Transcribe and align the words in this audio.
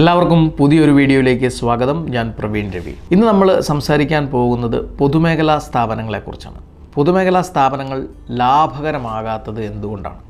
എല്ലാവർക്കും 0.00 0.40
പുതിയൊരു 0.56 0.92
വീഡിയോയിലേക്ക് 0.96 1.48
സ്വാഗതം. 1.58 1.98
ഞാൻ 2.14 2.26
പ്രവീൺ 2.38 2.66
രവി. 2.74 2.92
ഇന്ന് 3.14 3.24
നമ്മൾ 3.28 3.48
സംസാരിക്കാൻ 3.68 4.24
പോകുന്നത് 4.34 4.76
പൊതുമേഖലാ 4.98 5.54
സ്ഥാപനങ്ങളെക്കുറിച്ചാണ് 5.66 6.58
പൊതുമേഖലാ 6.96 7.42
സ്ഥാപനങ്ങൾ 7.50 8.00
ലാഭകരമാകാത്തത് 8.40 9.60
എന്തുകൊണ്ടാണ്? 9.68 10.20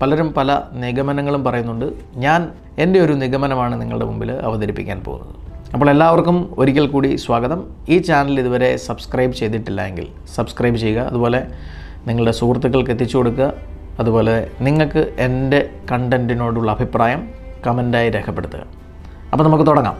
പലരും 0.00 0.28
പല 0.38 0.58
നിഗമനങ്ങളും 0.84 1.44
പറയുന്നുണ്ട്. 1.46 1.86
ഞാൻ 2.24 2.40
എന്റെ 2.86 3.00
ഒരു 3.04 3.14
നിഗമനമാണ് 3.22 3.76
നിങ്ങളുടെ 3.82 4.08
മുമ്പിൽ 4.10 4.32
അവതരിപ്പിക്കാൻ 4.48 4.98
പോകുന്നത്. 5.06 5.38
അപ്പോൾ 5.74 5.90
എല്ലാവർക്കും 5.94 6.40
ഒരിക്കൽ 6.58 6.88
കൂടി 6.96 7.12
സ്വാഗതം. 7.26 7.62
ഈ 7.88 7.98
ചാനൽ 8.10 8.34
ഇതുവരെ 8.44 8.72
സബ്സ്ക്രൈബ് 8.88 9.34
ചെയ്തിട്ടില്ല 9.42 9.80
എങ്കിൽ 9.92 10.08
സബ്സ്ക്രൈബ് 10.36 10.76
ചെയ്യുക. 10.84 11.06
അതുപോലെ 11.12 11.42
നിങ്ങളുടെ 12.10 12.36
സുഹൃത്തുക്കൾക്ക് 12.42 12.94
എത്തിച്ചു 12.98 13.18
കൊടുക്കുക. 13.18 13.52
അതുപോലെ 14.02 14.36
നിങ്ങൾക്ക് 14.68 15.04
എന്റെ 15.30 15.62
കണ്ടന്റിനോടുള്ള 15.92 16.70
അഭിപ്രായം 16.78 17.22
കമന്റായി 17.66 18.10
രേഖപ്പെടുത്തുക. 18.18 18.81
അപ്പോൾ 19.32 19.44
നമുക്ക് 19.44 19.66
തുടങ്ങാം. 19.66 19.98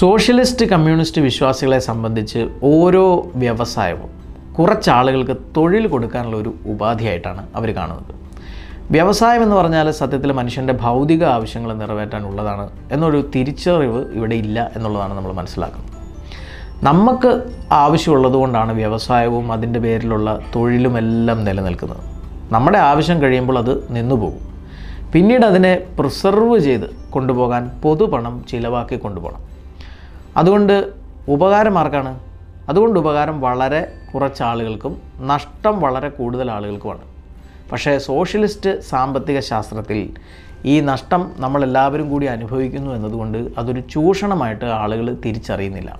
സോഷ്യലിസ്റ്റ് 0.00 0.66
കമ്മ്യൂണിസ്റ്റ് 0.66 1.20
വിശ്വാസികളെ 1.22 1.78
സംബന്ധിച്ച് 1.78 2.40
ഓരോ 2.62 3.04
വ്യവസായവും 3.36 4.10
കുറച്ചാളുകൾക്ക് 4.56 5.34
തൊഴിൽ 5.56 5.84
കൊടുക്കാനുള്ള 5.86 6.36
ഒരു 6.36 6.50
ഉപാധിയായിട്ടാണ് 6.66 7.42
അവർ 7.56 7.68
കാണുന്നത്. 7.76 8.14
വ്യവസായം 8.90 9.42
എന്ന് 9.42 9.56
പറഞ്ഞാൽ 9.56 9.90
സത്യത്തിൽ 9.90 10.32
മനുഷ്യന്റെ 10.32 10.74
ഭൗതിക 10.84 11.24
ആവശ്യങ്ങൾ 11.24 11.72
നിറവേറ്റാനുള്ളതാണ് 11.72 12.64
എന്നൊരു 12.92 13.30
തിരിച്ചറിവ് 13.34 14.00
ഇവിടെ 14.18 14.34
ഇല്ല 14.34 14.70
എന്നുള്ളതാണ് 14.76 15.14
നമ്മൾ 15.14 15.32
മനസ്സിലാക്കുന്നത്. 15.32 15.87
നമുക്ക് 16.82 17.42
ആവശ്യമുള്ളത് 17.72 18.32
കൊണ്ടാണ് 18.32 18.72
വ്യവസായവും 18.72 19.52
അതിന്റെ 19.52 19.80
പേരിലുള്ള 19.80 20.40
തൊഴിലുമെല്ലാം 20.56 21.44
നിലനിൽക്കുന്നത്. 21.44 22.04
നമ്മുടെ 22.52 22.78
ആവശ്യം 22.78 23.22
കഴിയുമ്പോൾ 23.22 23.58
അത് 23.58 23.96
നിന്നുപോകും 23.96 24.48
പിന്നീട് 25.12 25.46
അതിനെ 25.46 25.86
പ്രിസർവ് 25.98 26.58
ചെയ്ത് 26.58 27.10
കൊണ്ടുപോകാൻ 27.10 27.80
പൊതുപണം 27.84 28.44
ചിലവാക്കി 28.48 28.96
കൊണ്ടുപോകണം. 28.96 29.48
അതുകൊണ്ട് 30.36 30.92
ഉപകാരം 31.28 31.78
ആർക്കാണ്? 31.78 32.20
അതുകൊണ്ട് 32.68 32.98
ഉപകാരം 33.00 33.40
വളരെ 33.40 33.92
കുറച്ച് 34.14 34.42
ആളുകൾക്കും 34.42 35.02
നഷ്ടം 35.18 35.80
വളരെ 35.80 36.08
കൂടുതൽ 36.08 36.50
ആളുകൾക്കുമാണ്. 36.50 37.00
പക്ഷേ 37.72 37.98
സോഷ്യലിസ്റ്റ് 37.98 38.80
സാമ്പത്തിക 38.80 39.40
ശാസ്ത്രത്തിൽ 39.40 40.10
ഈ 40.64 40.80
നഷ്ടം 40.80 41.32
നമ്മളെല്ലാവരും 41.36 42.10
കൂടി 42.10 42.26
അനുഭവിക്കുന്നു 42.26 42.94
എന്നതുകൊണ്ട് 42.94 43.48
അതൊരു 43.58 43.80
ചൂഷണമായിട്ട് 43.80 44.64
ആളുകൾ 44.64 45.14
തിരിച്ചറിയുന്നില്ല. 45.14 45.98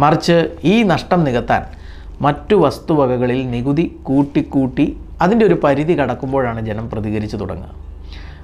മറിച്ച് 0.00 0.50
ഈ 0.64 0.82
നഷ്ടം 0.82 1.24
നികത്താൻ 1.24 1.62
മറ്റു 2.20 2.54
വസ്തുവകകളിൽ 2.54 3.50
നികുതി 3.50 3.96
കൂട്ടിക്കൂട്ടി 4.02 4.96
അതിന്റെ 5.22 5.46
ഒരു 5.46 5.54
പരിധി 5.54 5.94
കടക്കുമ്പോഴാണ് 5.94 6.60
ജനം 6.60 6.88
പ്രതികരിച്ചു 6.88 7.36
തുടങ്ങുക. 7.36 7.70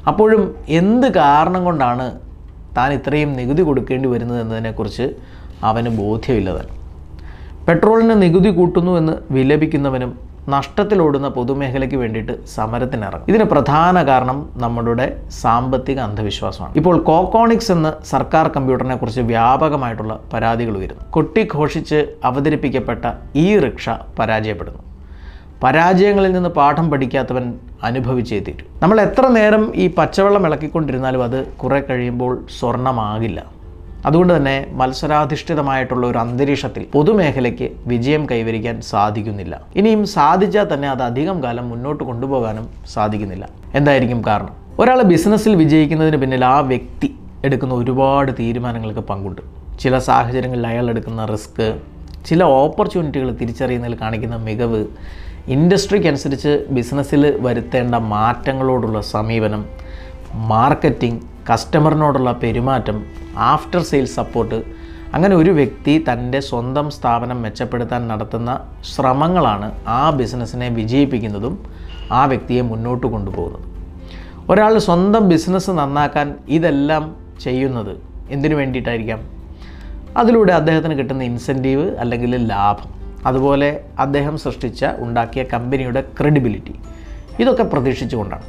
അപ്പോഴും 0.06 0.54
എന്ത് 0.68 1.06
കാരണം 1.06 1.64
കൊണ്ടാണ് 1.64 2.20
താൻ 2.76 2.92
ഇത്രയും 2.92 3.36
നികുതി 3.36 3.62
കൊടുക്കേണ്ടി 3.62 4.08
വരുന്നത് 4.08 4.40
എന്നതിനെക്കുറിച്ച് 4.40 5.16
അവന് 5.64 5.88
ബോധ്യമില്ലതാണ് 5.88 6.74
പെട്രോളിന് 7.66 8.22
നികുതി 8.22 8.50
കൂട്ടുന്നു 8.50 8.98
എന്ന് 8.98 9.12
വിലപിക്കുന്നവനും 9.30 10.27
നഷ്ടത്തിലോടുന്ന 10.48 11.28
പൊതുമേഖലയ്ക്ക് 11.28 11.96
വേണ്ടിയിട്ട് 11.96 12.46
സമരത്തിനിറങ്ങും. 12.46 13.28
ഇതിന് 13.28 13.44
പ്രധാന 13.44 14.06
കാരണം 14.06 14.48
നമ്മുടെ 14.56 15.16
സാമ്പത്തിക 15.30 16.00
അന്ധവിശ്വാസമാണ്. 16.00 16.74
ഇപ്പോൾ 16.76 16.98
കോക്കോണിക്സ് 16.98 17.72
എന്ന 17.72 17.94
സർക്കാർ 18.04 18.48
കമ്പ്യൂട്ടറിനെ 18.48 18.96
കുറിച്ച് 18.96 19.20
വ്യാപകമായിട്ടുള്ള 19.20 20.20
പരാതികൾ 20.32 20.76
ഉയരുന്നു. 20.76 21.02
കൊട്ടിഘോഷിച്ച് 21.10 22.06
അവതരിപ്പിക്കപ്പെട്ട 22.24 23.04
ഈ 23.36 23.58
റിക്ഷ 23.58 23.88
പരാജയപ്പെടുന്നു. 24.18 24.82
പരാജയങ്ങളിൽ 25.62 26.32
നിന്ന് 26.32 26.48
പാഠം 26.48 26.90
പഠിക്കാത്തവൻ 26.90 27.54
അനുഭവിച്ചേ 27.82 28.38
തീരും. 28.38 28.66
നമ്മൾ 28.82 29.00
എത്ര 29.00 29.26
നേരം 29.26 29.72
ഈ 29.74 29.94
പച്ചവെള്ളം 29.94 30.46
ഇളക്കിക്കൊണ്ടിരുന്നാലും 30.46 31.24
അത് 31.24 31.46
കുറെ 31.46 31.80
കഴിയുമ്പോൾ 31.80 32.46
സ്വർണമാകില്ല. 32.58 33.57
അതുകൊണ്ട് 34.08 34.32
തന്നെ 34.36 34.54
മത്സരാധിഷ്ഠിതമായിട്ടുള്ള 34.80 36.04
ഒരു 36.06 36.18
അന്തരീക്ഷത്തിൽ 36.18 36.82
പൊതുമേഖലയ്ക്ക് 36.94 37.68
വിജയം 37.86 38.22
കൈവരിക്കാൻ 38.30 38.76
സാധിക്കുന്നില്ല. 38.92 39.54
ഇനിയും 39.76 40.02
സാധിച്ചാൽ 40.06 40.66
തന്നെ 40.74 40.88
അത് 40.88 41.02
അധികം 41.02 41.42
കാലം 41.42 41.66
മുന്നോട്ട് 41.70 42.02
കൊണ്ടുപോകാനും 42.04 42.66
സാധിക്കുന്നില്ല. 42.94 43.48
എന്തായിരിക്കും 43.74 44.20
കാരണം? 44.26 44.54
ഒരാൾ 44.80 45.02
ബിസിനസ്സിൽ 45.02 45.54
വിജയിക്കുന്നതിന് 45.54 46.16
പിന്നിൽ 46.16 46.44
ആ 46.44 46.60
വ്യക്തി 46.72 47.08
എടുക്കുന്ന 47.44 47.74
ഒരുപാട് 47.74 48.32
തീരുമാനങ്ങൾക്ക് 48.40 49.00
പങ്കുണ്ട്. 49.00 49.42
ചില 49.80 49.98
സാഹചര്യങ്ങളിൽ 49.98 50.66
അയാൾ 50.66 50.86
എടുക്കുന്ന 50.90 51.24
റിസ്ക് 51.24 51.66
ചില 52.26 52.42
ഓപ്പർച്യൂണിറ്റികൾ 52.62 53.28
തിരിച്ചറിയുന്നതിൽ 53.40 53.96
കാണിക്കുന്ന 54.00 54.36
മികവ് 54.36 54.80
ഇൻഡസ്ട്രിക്കനുസരിച്ച് 55.48 56.52
ബിസിനസ്സിൽ 56.70 57.22
വരുത്തേണ്ട 57.40 57.94
മാറ്റങ്ങളോടുള്ള 57.94 59.00
സമീപനം 59.00 59.62
മാർക്കറ്റിംഗ് 60.34 61.22
കസ്റ്റമറിനോടുള്ള 61.50 62.32
പെരുമാറ്റം 62.32 63.06
ആഫ്റ്റർ 63.38 63.82
സെയിൽസ് 63.82 64.16
സപ്പോർട്ട് 64.16 64.62
അങ്ങനെ 65.14 65.36
ഒരു 65.36 65.50
വ്യക്തി 65.50 66.04
തന്റെ 66.12 66.40
സ്വന്തം 66.40 66.90
സ്ഥാപനം 66.90 67.42
മെച്ചപ്പെടുത്താൻ 67.42 68.08
നടത്തുന്ന 68.08 68.74
ശ്രമങ്ങളാണ് 68.94 69.84
ആ 69.88 70.10
ബിസിനസ്സിനെ 70.10 70.68
വിജയിപ്പിക്കുന്നതും 70.68 71.66
ആ 72.12 72.24
വ്യക്തിയെ 72.24 72.60
മുന്നോട്ട് 72.60 73.06
കൊണ്ടുപോകുന്നതും. 73.06 73.78
ഒരാൾ 74.48 74.78
സ്വന്തം 74.78 75.28
ബിസിനസ് 75.28 75.70
നന്നാക്കാൻ 75.70 76.34
ഇതെല്ലാം 76.48 77.16
ചെയ്യുന്നത് 77.40 77.96
എന്തിനു 78.30 78.54
വേണ്ടിയിട്ടായിരിക്കാം? 78.54 79.20
അതിലൂടെ 80.16 80.52
അദ്ദേഹത്തിന് 80.52 80.98
കിട്ടുന്ന 80.98 81.22
ഇൻസെന്റീവ് 81.22 81.96
അല്ലെങ്കിൽ 81.96 82.36
ലാഭം. 82.36 83.16
അതുപോലെ 83.26 83.80
അദ്ദേഹം 83.98 84.38
സൃഷ്ടിച്ച 84.38 84.86
ഉണ്ടാക്കിയ 84.98 85.42
കമ്പനിയുടെ 85.42 86.00
ക്രെഡിബിലിറ്റി. 86.00 86.74
ഇതൊക്കെ 87.40 87.62
പ്രതീക്ഷിച്ചുകൊണ്ടാണ്. 87.62 88.42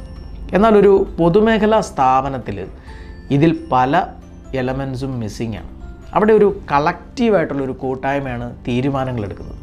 എന്നാൽ 0.54 0.78
ഒരു 0.78 1.06
പൊതുമേഖലാ 1.18 1.80
സ്ഥാപനത്തിൽ 1.80 2.66
ഇതിൽ 3.30 3.58
പല 3.72 4.06
എലമെൻസും 4.54 5.20
മിസ്സിംഗ് 5.20 5.56
ആണ്. 5.56 5.68
അവിടെ 6.14 6.32
ഒരു 6.32 6.60
കളക്റ്റീവായിട്ടുള്ളൊരു 6.72 7.72
കൂട്ടായ്മയാണ് 7.72 8.56
തീരുമാനങ്ങൾ 8.68 9.24
എടുക്കുന്നത്. 9.24 9.56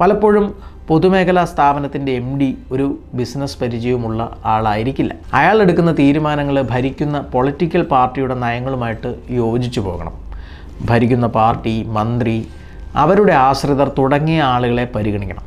പലപ്പോഴും 0.00 0.76
പൊതുമേഖലാ 0.88 1.44
സ്ഥാപനത്തിന്റെ 1.44 2.12
എം 2.12 2.38
ഡി 2.38 2.58
ഒരു 2.72 2.98
ബിസിനസ് 3.14 3.60
പരിചയവുമുള്ള 3.60 4.36
ആളായിരിക്കില്ല. 4.44 5.14
അയാൾ 5.34 5.62
എടുക്കുന്ന 5.62 5.98
തീരുമാനങ്ങൾ 5.98 6.62
ഭരിക്കുന്ന 6.62 7.20
പൊളിറ്റിക്കൽ 7.20 7.82
പാർട്ടിയുടെ 7.82 8.34
നയങ്ങളുമായിട്ട് 8.34 9.14
യോജിച്ചു 9.30 9.80
പോകണം. 9.80 10.12
ഭരിക്കുന്ന 10.84 11.26
പാർട്ടി 11.26 11.84
മന്ത്രി 11.84 12.46
അവരുടെ 12.94 13.32
ആശ്രിതർ 13.32 13.92
തുടങ്ങിയ 13.98 14.42
ആളുകളെ 14.42 14.84
പരിഗണിക്കണം. 14.94 15.42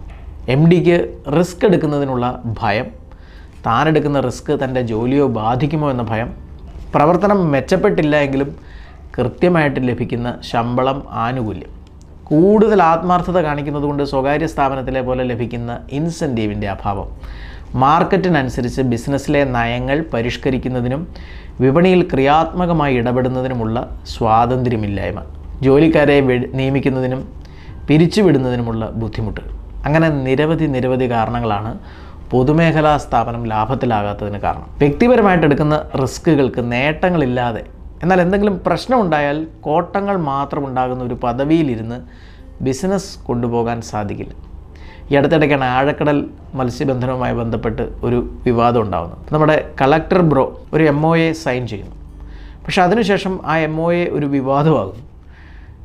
എം 0.50 0.70
ഡിക്ക് 0.70 1.18
റിസ്ക് 1.40 1.66
എടുക്കുന്നതിനുള്ള 1.66 2.42
ഭയം 2.62 2.86
താനെടുക്കുന്ന 3.66 4.20
റിസ്ക് 4.20 4.60
തന്റെ 4.64 4.82
ജോലിയോ 4.82 5.28
ബാധിക്കുമോ 5.28 5.92
എന്ന 5.92 6.02
ഭയം 6.02 6.49
പ്രവർത്തനം 6.94 7.52
മെച്ചപ്പെട്ടില്ല 7.52 8.16
എങ്കിലും 8.16 8.56
കൃത്യമായിട്ട് 9.18 9.80
ലഭിക്കുന്ന 9.88 10.38
ശമ്പളം 10.52 11.04
ആനുകൂല്യം. 11.12 11.72
കൂടുതൽ 12.24 12.84
ആത്മാർത്ഥത 12.84 13.38
കാണിക്കുന്നത് 13.40 13.84
കൊണ്ട് 13.84 14.04
സ്വകാര്യ 14.04 14.48
സ്ഥാപനത്തിലെ 14.48 15.02
പോലെ 15.02 15.24
ലഭിക്കുന്ന 15.24 15.80
ഇൻസെന്റീവിന്റെ 15.92 16.68
അഭാവം. 16.70 17.08
മാർക്കറ്റിനനുസരിച്ച് 17.76 18.82
ബിസിനസ്സിലെ 18.82 19.44
നയങ്ങൾ 19.44 20.06
പരിഷ്കരിക്കുന്നതിനും 20.14 21.02
വിപണിയിൽ 21.62 22.02
ക്രിയാത്മകമായി 22.14 22.96
ഇടപെടുന്നതിനുമുള്ള 22.96 24.00
സ്വാതന്ത്ര്യമില്ലായ്മ 24.08 25.22
ജോലിക്കാരെ 25.62 26.22
നിയമിക്കുന്നതിനും 26.54 27.22
പിരിച്ചുവിടുന്നതിനുമുള്ള 27.88 28.90
ബുദ്ധിമുട്ട്. 29.02 29.42
അങ്ങനെ 29.86 30.10
നിരവധി 30.10 30.66
നിരവധി 30.66 31.12
കാരണങ്ങളാണ് 31.12 31.72
പൊതുമേഖലാ 32.32 32.98
സ്ഥാപനം 32.98 33.44
ലാഭത്തിലാകാത്തതിന് 33.44 34.40
കാരണം. 34.40 34.68
വ്യക്തിപരമായിട്ട് 34.78 35.46
എടുക്കുന്ന 35.46 35.90
റിസ്കുകൾക്ക് 36.02 36.72
നേട്ടങ്ങളില്ലാതെ 36.72 37.64
എന്നാൽ 38.04 38.22
എന്തെങ്കിലും 38.22 38.62
പ്രശ്നമുണ്ടായാൽ 38.66 39.48
കോട്ടങ്ങൾ 39.62 40.18
മാത്രം 40.18 40.66
ഉണ്ടാകുന്ന 40.66 41.04
ഒരു 41.04 41.14
പദവിയിലിരുന്ന് 41.14 41.98
ബിസിനസ് 42.64 43.26
കൊണ്ടുപോകാൻ 43.26 43.82
സാധിക്കില്ല. 43.82 44.34
ഈ 45.12 45.16
അടുത്തിടയ്ക്കാണ് 45.16 45.64
ആഴക്കടൽ 45.64 46.30
മത്സ്യബന്ധനവുമായി 46.54 47.34
ബന്ധപ്പെട്ട് 47.34 47.82
ഒരു 48.04 48.34
വിവാദം 48.46 48.82
ഉണ്ടാകുന്നത് 48.82 49.34
നമ്മുടെ 49.34 49.74
കളക്ടർ 49.82 50.22
ബ്രോ 50.22 50.62
ഒരു 50.74 50.84
എം 50.84 51.08
ഒ 51.08 51.16
എ 51.18 51.32
സൈൻ 51.34 51.68
ചെയ്യുന്നു. 51.68 51.96
പക്ഷേ 52.66 52.82
അതിനുശേഷം 52.82 53.40
ആ 53.46 53.58
എം 53.58 53.82
ഒ 53.82 53.92
എ 53.92 54.06
ഒരു 54.06 54.26
വിവാദമാകുന്നു. 54.26 55.06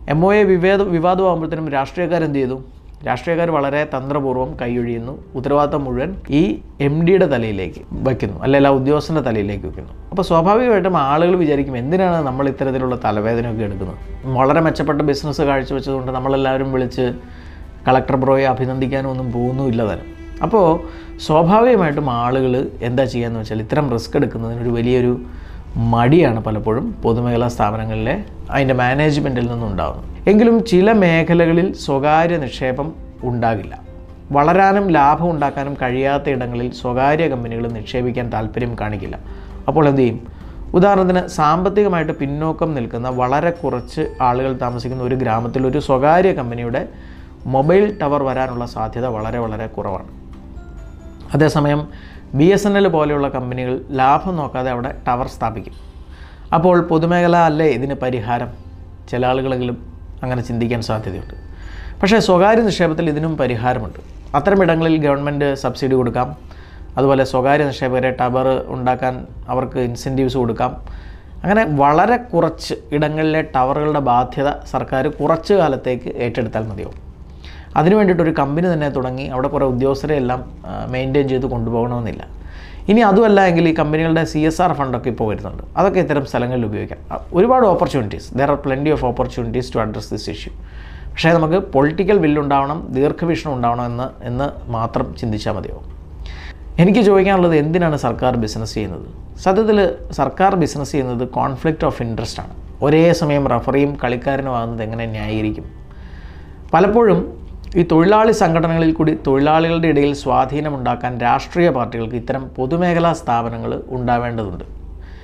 എം 0.08 0.26
ഒ 0.26 0.34
എ 0.34 0.42
വിവേദ 0.42 0.82
വിവാദമാകുമ്പോഴത്തേനും 0.82 1.68
രാഷ്ട്രീയക്കാരെന്ത് 1.68 2.38
ചെയ്തു? 2.38 2.62
രാഷ്ട്രീയക്കാർ 3.06 3.50
വളരെ 3.50 3.80
തന്ത്രപൂർവം 3.84 4.50
കൈയൊഴിയുന്നു. 4.62 5.14
ഉത്തരവാദിത്തം 5.34 5.84
മുഴുവൻ 5.84 6.10
ഈ 6.30 6.42
എം 6.80 7.06
ഡിയുടെ 7.06 7.26
തലയിലേക്ക് 7.26 7.80
വയ്ക്കുന്നു. 7.92 8.42
അല്ലെങ്കിൽ 8.42 8.68
ആ 8.68 8.70
ഉദ്യോഗസ്ഥന്റെ 8.70 9.20
തലയിലേക്ക് 9.20 9.64
വയ്ക്കുന്നു. 9.64 9.92
അപ്പോൾ 10.10 10.22
സ്വാഭാവികമായിട്ടും 10.22 10.96
ആളുകൾ 10.96 11.36
വിചാരിക്കും 11.36 11.76
എന്തിനാണ് 11.76 12.26
നമ്മൾ 12.26 12.48
ഇത്തരത്തിലുള്ള 12.48 12.96
തലവേദനയൊക്കെ 13.04 13.64
എടുക്കുന്നത്? 13.64 13.96
വളരെ 14.24 14.60
മെച്ചപ്പെട്ട 14.60 15.00
ബിസിനസ് 15.02 15.42
കാഴ്ചവെച്ചതുകൊണ്ട് 15.42 16.12
നമ്മളെല്ലാവരും 16.12 16.72
വിളിച്ച് 16.72 17.14
കളക്ടർ 17.88 18.16
ബ്രോയെ 18.16 18.44
അഭിനന്ദിക്കാനൊന്നും 18.44 19.32
പോകുന്നുമില്ല 19.32 19.92
തന്നെ. 19.92 20.04
അപ്പോൾ 20.42 20.64
സ്വാഭാവികമായിട്ടും 21.18 22.10
ആളുകൾ 22.10 22.70
എന്താ 22.82 23.04
ചെയ്യാന്ന് 23.04 23.40
വെച്ചാൽ 23.40 23.60
ഇത്തരം 23.60 23.90
റിസ്ക് 23.92 24.16
എടുക്കുന്നതിനൊരു 24.16 24.68
വലിയൊരു 24.68 25.20
മടിയാണ് 25.76 26.44
പലപ്പോഴും 26.44 26.92
പൊതുമേഖലാ 27.02 27.48
സ്ഥാപനങ്ങളിലെ 27.48 28.24
അതിന്റെ 28.50 28.74
മാനേജ്മെന്റിൽ 28.74 29.46
നിന്നുണ്ടാകുന്നത് 29.50 30.28
എങ്കിലും 30.28 30.64
ചില 30.64 30.92
മേഖലകളിൽ 30.92 31.72
സ്വകാര്യ 31.72 32.36
നിക്ഷേപം 32.36 32.92
ഉണ്ടാകില്ല. 33.22 33.80
വളരാനും 34.32 34.90
ലാഭം 34.90 35.30
ഉണ്ടാക്കാനും 35.30 35.76
കഴിയാത്ത 35.82 36.28
ഇടങ്ങളിൽ 36.28 36.72
സ്വകാര്യ 36.72 37.28
കമ്പനികൾ 37.28 37.68
നിക്ഷേപിക്കാൻ 37.68 38.32
താല്പര്യം 38.32 38.76
കാണിക്കില്ല. 38.80 39.18
അപ്പോൾ 39.68 39.88
എന്തു 39.88 40.00
ചെയ്യും? 40.00 40.26
ഉദാഹരണത്തിന് 40.74 41.26
സാമ്പത്തികമായിട്ട് 41.26 42.12
പിന്നോക്കം 42.12 42.74
നിൽക്കുന്ന 42.74 43.08
വളരെ 43.08 43.50
കുറച്ച് 43.50 44.14
ആളുകൾ 44.20 44.56
താമസിക്കുന്ന 44.56 45.02
ഒരു 45.04 45.14
ഗ്രാമത്തിൽ 45.14 45.66
ഒരു 45.66 45.78
സ്വകാര്യ 45.78 46.32
കമ്പനിയുടെ 46.32 46.88
മൊബൈൽ 47.46 47.98
ടവർ 48.02 48.22
വരാനുള്ള 48.22 48.66
സാധ്യത 48.66 49.06
വളരെ 49.06 49.38
വളരെ 49.38 49.66
കുറവാണ്. 49.66 50.08
അതേസമയം 51.34 51.88
ബി 52.34 52.44
എസ് 52.44 52.66
എൻ 52.66 52.76
എൽ 52.78 52.88
പോലെയുള്ള 52.88 53.28
കമ്പനികൾ 53.28 53.84
ലാഭം 53.90 54.36
നോക്കാതെ 54.36 54.70
അവിടെ 54.70 54.94
ടവർ 55.08 55.26
സ്ഥാപിക്കും. 55.26 55.74
അപ്പോൾ 56.54 56.80
പൊതുമേഖല 56.80 57.36
അല്ലേ 57.36 57.66
ഇതിന് 57.66 57.94
പരിഹാരം? 57.94 58.50
ചില 59.10 59.26
ആളുകളെങ്കിലും 59.26 59.76
അങ്ങനെ 60.22 60.42
ചിന്തിക്കാൻ 60.42 60.82
സാധ്യതയുണ്ട്. 60.82 61.34
പക്ഷേ 62.00 62.20
സ്വകാര്യ 62.20 62.62
നിക്ഷേപത്തിൽ 62.62 63.08
ഇതിനും 63.08 63.36
പരിഹാരമുണ്ട്. 63.36 63.98
അത്തരം 64.34 64.62
ഇടങ്ങളിൽ 64.62 64.96
ഗവൺമെന്റ് 65.06 65.54
സബ്സിഡി 65.54 65.94
കൊടുക്കാം. 65.94 66.36
അതുപോലെ 66.96 67.24
സ്വകാര്യ 67.24 67.64
നിക്ഷേപകരെ 67.64 68.10
ടവർ 68.10 68.64
ഉണ്ടാക്കാൻ 68.66 69.26
അവർക്ക് 69.48 69.78
ഇൻസെന്റീവ്സ് 69.78 70.36
കൊടുക്കാം. 70.36 70.72
അങ്ങനെ 71.44 71.64
വളരെ 71.64 72.16
കുറച്ച് 72.16 72.74
ഇടങ്ങളിലെ 72.92 73.42
ടവറുകളുടെ 73.42 73.98
ബാധ്യത 73.98 74.50
സർക്കാർ 74.72 75.08
കുറച്ച് 75.08 75.54
കാലത്തേക്ക് 75.54 76.08
ഏറ്റെടുത്താൽ 76.08 76.66
മതിയാവും. 76.68 77.03
അതിനു 77.76 77.94
വേണ്ടിയിട്ട് 77.98 78.22
ഒരു 78.22 78.32
കമ്പനി 78.38 78.66
തന്നെ 78.72 78.88
തുടങ്ങി 78.88 79.26
അവിടെ 79.34 79.48
കുറേ 79.48 79.66
ഉദ്യോഗസ്ഥരെ 79.72 80.14
എല്ലാം 80.22 80.40
മെയിന്റെയിൻ 80.94 81.28
ചെയ്ത് 81.28 81.46
കൊണ്ടുപോകണമെന്നില്ല. 81.46 82.24
ഇനി 82.90 83.00
അതുമല്ല 83.00 83.40
എങ്കിൽ 83.50 83.68
ഈ 83.68 83.74
കമ്പനികളുടെ 83.74 84.24
സി 84.32 84.38
എസ് 84.38 84.62
ആർ 84.62 84.72
ഫണ്ടൊക്കെ 84.78 85.08
ഇപ്പോൾ 85.12 85.28
വരുന്നുണ്ട്. 85.30 85.62
അതൊക്കെ 85.76 86.00
ഇത്തരം 86.00 86.26
സ്ഥലങ്ങളിൽ 86.26 86.64
ഉപയോഗിക്കാം. 86.66 86.98
ഒരുപാട് 87.32 87.66
opportunities 87.66 88.28
there 88.38 88.50
are 88.50 88.58
plenty 88.64 88.90
of 88.96 89.04
opportunities 89.04 89.74
to 89.74 89.78
address 89.84 90.10
this 90.14 90.30
issue 90.30 90.52
പക്ഷേ 91.12 91.32
നമുക്ക് 91.32 91.58
പൊളിറ്റിക്കൽ 91.74 92.18
വില്ലുണ്ടാവണം 92.24 92.78
ദീർഘവീക്ഷണം 92.94 93.52
ഉണ്ടാവണം 93.56 93.84
എന്ന് 93.90 94.06
എന്ന് 94.28 94.46
മാത്രം 94.76 95.06
ചിന്തിച്ചാൽ 95.20 95.52
മതിയാവും. 95.58 95.84
എനിക്ക് 96.82 97.00
ചോദിക്കാനുള്ളത് 97.00 97.56
എന്തിനാണ് 97.56 97.96
സർക്കാർ 97.96 98.36
ബിസിനസ് 98.44 98.74
ചെയ്യുന്നത്? 98.74 99.06
സത്യത്തിൽ 99.44 99.78
സർക്കാർ 100.18 100.54
ബിസിനസ് 100.62 100.92
ചെയ്യുന്നത് 100.92 101.24
കോൺഫ്ലിക്റ്റ് 101.28 101.86
ഓഫ് 101.88 102.02
ഇൻട്രസ്റ്റ് 102.02 102.40
ആണ്. 102.42 102.54
ഒരേ 102.82 103.12
സമയം 103.12 103.44
റഫറിയും 103.52 103.96
കളിക്കാരനുമാകുന്നത് 104.04 104.82
എങ്ങനെ 104.82 105.06
ന്യായീകരിക്കും? 105.06 105.66
പലപ്പോഴും 106.74 107.20
ഈ 107.78 107.82
തൊഴിലാളി 107.82 108.32
സംഘടനകളിൽ 108.32 108.92
കൂടി 108.92 109.18
തൊഴിലാളികളുടെ 109.26 109.88
ഇടയിൽ 109.88 110.12
സ്വാധീനമുണ്ടാക്കാൻ 110.14 111.20
രാഷ്ട്രീയ 111.20 111.70
പാർട്ടികൾക്ക് 111.70 112.14
ഇത്തരം 112.14 112.42
പൊതുമേഖലാ 112.56 113.12
സ്ഥാപനങ്ങൾ 113.12 113.82
ഉണ്ടാവേണ്ടതുണ്ട്. 113.88 114.64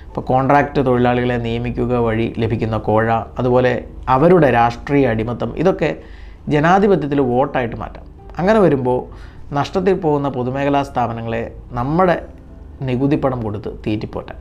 ഇപ്പോൾ 0.07 0.21
കോൺട്രാക്റ്റ് 0.21 0.87
തൊഴിലാളികളെ 0.87 1.37
നിയമിക്കുക 1.37 1.93
വഴി 2.07 2.35
ലഭിക്കുന്ന 2.39 2.79
കോഴ 2.79 3.11
അതുപോലെ 3.39 3.85
അവരുടെ 4.09 4.51
രാഷ്ട്രീയ 4.51 5.07
അടിമത്തം 5.07 5.53
ഇതൊക്കെ 5.57 5.91
ജനാധിപത്യത്തിൽ 6.49 7.21
വോട്ടായിട്ട് 7.21 7.77
മാറ്റാം. 7.77 8.05
അങ്ങനെ 8.39 8.59
വരുമ്പോൾ 8.59 8.99
നഷ്ടത്തിൽ 9.55 9.95
പോകുന്ന 9.95 10.29
പൊതുമേഖലാ 10.29 10.83
സ്ഥാപനങ്ങളെ 10.83 11.57
നമ്മുടെ 11.71 12.19
നികുതിപ്പണം 12.83 13.43
കൊടുത്ത് 13.43 13.73
തീറ്റിപ്പോറ്റാം. 13.87 14.39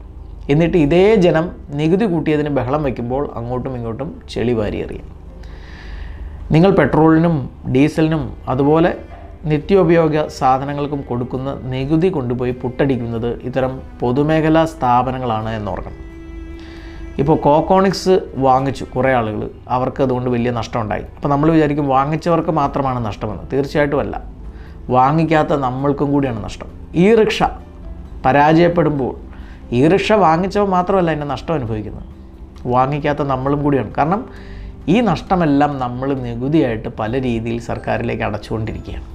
എന്നിട്ട് 0.49 0.77
ഇതേ 0.77 1.15
ജനം 1.15 1.51
നികുതി 1.69 2.05
കൂട്ടിയതിന് 2.05 2.49
ബഹളം 2.49 2.83
വയ്ക്കുമ്പോൾ 2.83 3.31
അങ്ങോട്ടും 3.35 3.75
ഇങ്ങോട്ടും 3.75 4.21
ചെളി 4.29 4.51
വാരിയെറിയാം 4.51 5.07
നിങ്ങൾ 6.51 6.71
പെട്രോളിനും 6.71 7.49
ഡീസലിനും 7.75 8.37
അതുപോലെ 8.47 8.97
നിത്യോപയോഗ 9.45 10.27
സാധനങ്ങൾക്കും 10.27 11.01
കൊടുക്കുന്ന 11.01 11.59
നികുതി 11.63 12.09
കൊണ്ടുപോയി 12.09 12.51
പുട്ടടിക്കുന്നത് 12.51 13.41
ഇത്തരം 13.41 13.81
പൊതുമേഖലാ 13.99 14.65
സ്ഥാപനങ്ങളാണ് 14.65 15.49
എന്നോർക്കണം. 15.49 15.93
ഇപ്പോൾ 17.19 17.37
കോക്കോണിക്സ് 17.37 18.19
വാങ്ങിച്ചു 18.37 18.83
കുറേ 18.83 19.13
ആളുകൾ 19.13 19.49
അവർക്ക് 19.69 20.03
അതുകൊണ്ട് 20.03 20.29
വലിയ 20.29 20.51
നഷ്ടമുണ്ടായി. 20.51 21.01
അപ്പോൾ 21.01 21.29
നമ്മൾ 21.29 21.51
വിചാരിക്കും 21.51 21.87
വാങ്ങിച്ചവർക്ക് 21.87 22.49
മാത്രമാണ് 22.49 23.05
നഷ്ടമെന്ന്. 23.05 23.43
തീർച്ചയായിട്ടും 23.53 23.99
അല്ല. 23.99 24.23
വാങ്ങിക്കാത്ത 24.89 25.49
നമ്മൾക്കും 25.49 26.11
കൂടിയാണ് 26.11 26.43
നഷ്ടം. 26.43 26.67
ഈ 26.95 27.15
റിക്ഷ 27.15 27.43
പരാജയപ്പെടുമ്പോൾ 28.25 29.15
ഈ 29.71 29.87
റിക്ഷ 29.87 30.11
വാങ്ങിച്ചവർ 30.11 30.67
മാത്രമല്ല 30.67 31.11
അതിന്റെ 31.11 31.27
നഷ്ടം 31.27 31.53
അനുഭവിക്കുന്നത്. 31.53 32.03
വാങ്ങിക്കാത്ത 32.65 33.19
നമ്മളും 33.21 33.63
കൂടിയാണ്. 33.63 33.95
കാരണം 33.95 34.29
ഈ 34.93 34.95
നഷ്ടമെല്ലാം 35.09 35.71
നമ്മൾ 35.83 36.09
നികുതിയായിട്ട് 36.25 36.89
പല 36.99 37.11
രീതിയിൽ 37.27 37.57
സർക്കാരിലേക്ക് 37.69 38.23
അടച്ചുകൊണ്ടിരിക്കുകയാണ്. 38.27 39.07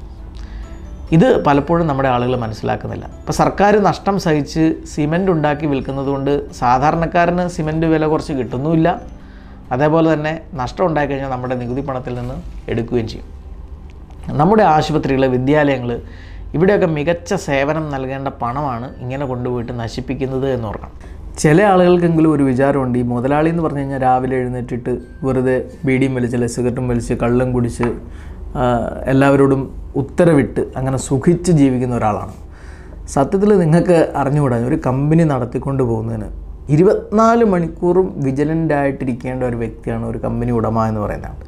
ഇത് 1.16 1.28
പലപ്പോഴും 1.46 1.86
നമ്മുടെ 1.90 2.08
ആളുകൾ 2.14 2.34
മനസ്സിലാക്കുന്നില്ല. 2.44 3.06
ഇപ്പോൾ 3.20 3.34
സർക്കാർ 3.40 3.72
നഷ്ടം 3.88 4.16
സഹിച്ച് 4.24 4.64
സിമന്റ് 4.92 5.30
ഉണ്ടാക്കി 5.34 5.66
വിൽക്കുന്നത് 5.72 6.08
കൊണ്ട് 6.14 6.32
സാധാരണക്കാരന് 6.60 7.44
സിമന്റ് 7.56 7.88
വില 7.92 8.06
കുറച്ച് 8.12 8.34
കിട്ടുന്നുമില്ല. 8.38 8.88
അതേപോലെ 9.74 10.08
തന്നെ 10.14 10.32
നഷ്ടം 10.60 10.84
ഉണ്ടായിക്കഴിഞ്ഞാൽ 10.86 11.30
നമ്മുടെ 11.34 11.54
നികുതി 11.62 11.82
പണത്തിൽ 11.88 12.14
നിന്ന് 12.20 12.36
എടുക്കുകയും 12.72 13.08
ചെയ്യും. 13.12 13.28
നമ്മുടെ 14.40 14.64
ആശുപത്രികൾ 14.76 15.24
വിദ്യാലയങ്ങൾ 15.36 15.90
ഇവിടെയൊക്കെ 16.56 16.88
മികച്ച 16.96 17.34
സേവനം 17.48 17.84
നൽകേണ്ട 17.94 18.28
പണമാണ് 18.42 18.88
ഇങ്ങനെ 19.02 19.24
കൊണ്ടുപോയിട്ട് 19.26 19.72
നശിപ്പിക്കുന്നത് 19.80 20.46
എന്നോർക്കണം 20.54 21.13
ചില 21.42 21.58
ആളുകൾക്കെങ്കിലും 21.70 22.30
ഒരു 22.34 22.44
വിചാരമുണ്ട് 22.48 22.96
ഈ 23.00 23.04
മുതലാളി 23.12 23.48
എന്ന് 23.52 23.62
പറഞ്ഞു 23.64 23.80
കഴിഞ്ഞാൽ 23.82 24.00
രാവിലെ 24.06 24.34
എഴുന്നേറ്റിട്ട് 24.40 24.92
വെറുതെ 25.24 25.56
ബീഡിയും 25.86 26.12
വലിച്ച് 26.16 26.36
അല്ലെ 26.38 26.48
സിഗരറ്റും 26.54 26.86
വലിച്ച് 26.90 27.14
കള്ളും 27.22 27.48
കുടിച്ച് 27.56 27.88
എല്ലാവരോടും 29.12 29.62
ഉത്തരവിട്ട് 30.02 30.62
അങ്ങനെ 30.78 30.98
സുഖിച്ച് 31.08 31.52
ജീവിക്കുന്ന 31.60 31.94
ഒരാളാണ്. 32.00 32.34
സത്യത്തിൽ 33.14 33.50
നിങ്ങൾക്ക് 33.62 33.98
അറിഞ്ഞുകൂടാ 34.20 34.58
ഒരു 34.70 34.78
കമ്പനി 34.86 35.24
നടത്തിക്കൊണ്ട് 35.32 35.82
പോകുന്നതിന് 35.90 36.28
ഇരുപത്തിനാല് 36.74 37.44
മണിക്കൂറും 37.54 38.06
വിജിലന്റ് 38.26 38.74
ആയിട്ടിരിക്കേണ്ട 38.80 39.42
ഒരു 39.50 39.56
വ്യക്തിയാണ് 39.62 40.04
ഒരു 40.10 40.18
കമ്പനി 40.26 40.52
ഉടമ 40.58 40.86
എന്ന് 40.90 41.00
പറയുന്നത് 41.04 41.42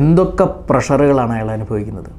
എന്തൊക്കെ 0.00 0.46
പ്രഷറുകളാണ് 0.68 1.32
അയാൾ 1.36 1.48
അനുഭവിക്കുന്നത്? 1.54 2.10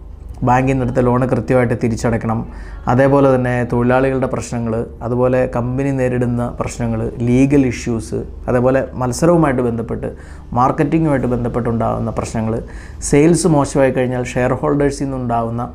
ബാങ്കിൽ 0.47 0.74
നിന്ന് 0.74 0.86
എടുത്ത 0.86 1.00
ലോണ് 1.06 1.25
കൃത്യമായിട്ട് 1.25 1.75
തിരിച്ചടയ്ക്കണം. 1.83 2.39
അതേപോലെ 2.88 3.36
തന്നെ 3.36 3.56
തൊഴിലാളികളുടെ 3.71 4.27
പ്രശ്നങ്ങൾ 4.27 4.86
അതുപോലെ 5.01 5.50
കമ്പനി 5.56 5.91
നേരിടുന്ന 5.91 6.44
പ്രശ്നങ്ങൾ 6.59 7.01
ലീഗൽ 7.27 7.65
ഇഷ്യൂസ് 7.65 8.19
അതേപോലെ 8.47 8.81
മത്സരവുമായിട്ട് 8.94 9.62
ബന്ധപ്പെട്ട് 9.62 10.09
മാർക്കറ്റിങ്ങുമായിട്ട് 10.53 11.27
ബന്ധപ്പെട്ടുണ്ടാകുന്ന 11.27 12.12
പ്രശ്നങ്ങൾ 12.12 12.56
സെയിൽസ് 13.09 13.47
മോശമായി 13.47 13.91
കഴിഞ്ഞാൽ 13.91 14.24
ഷെയർ 14.24 14.53
ഹോൾഡേഴ്സിൽ 14.53 15.06
നിന്നുണ്ടാകുന്ന 15.06 15.65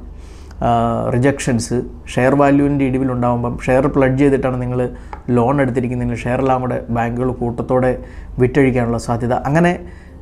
റിജക്ഷൻസ് 1.15 1.77
ഷെയർ 2.15 2.35
വാല്യൂവിന്റെ 2.35 2.85
ഇടിവിലുണ്ടാകുമ്പം 2.85 3.55
ഷെയർ 3.67 3.87
പ്ലഡ്ജ് 3.87 4.21
ചെയ്തിട്ടാണ് 4.23 4.63
നിങ്ങൾ 4.63 4.81
ലോൺ 5.31 5.61
എടുത്തിരിക്കുന്നതെങ്കിൽ 5.61 6.21
ഷെയറെല്ലാം 6.25 6.61
കൂടെ 6.61 6.79
ബാങ്കുകൾ 6.91 7.31
കൂട്ടത്തോടെ 7.33 7.91
വിറ്റഴിക്കാനുള്ള 8.39 8.99
സാധ്യത. 8.99 9.33
അങ്ങനെ 9.33 9.73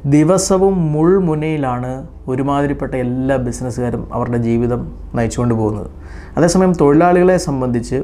ദിവസവും 0.06 0.92
മുൾമുനയിലാണ് 0.92 2.06
ഒരുമാതിരിപ്പെട്ട 2.28 2.94
എല്ലാ 2.94 3.36
ബിസിനസ്സുകാരും 3.36 4.14
അവരുടെ 4.14 4.36
ജീവിതം 4.36 4.98
നയിച്ചുകൊണ്ട് 5.14 5.54
പോകുന്നത്. 5.54 5.90
അതേസമയം 6.36 6.72
തൊഴിലാളികളെ 6.72 7.36
സംബന്ധിച്ച് 7.36 8.02